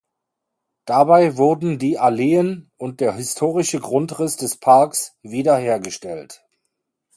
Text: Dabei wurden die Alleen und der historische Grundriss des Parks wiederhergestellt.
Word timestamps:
Dabei 0.85 1.37
wurden 1.37 1.77
die 1.77 1.99
Alleen 1.99 2.71
und 2.77 3.01
der 3.01 3.13
historische 3.13 3.79
Grundriss 3.79 4.35
des 4.35 4.57
Parks 4.57 5.15
wiederhergestellt. 5.21 6.43